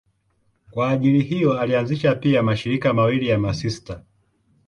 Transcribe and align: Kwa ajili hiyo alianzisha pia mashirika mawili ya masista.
Kwa 0.71 0.89
ajili 0.89 1.21
hiyo 1.23 1.59
alianzisha 1.59 2.15
pia 2.15 2.43
mashirika 2.43 2.93
mawili 2.93 3.27
ya 3.29 3.37
masista. 3.39 4.03